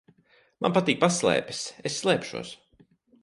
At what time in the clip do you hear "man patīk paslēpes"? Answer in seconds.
0.65-1.61